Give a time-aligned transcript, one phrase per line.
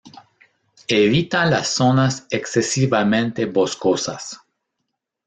[0.87, 4.39] Evita las zonas excesivamente boscosas.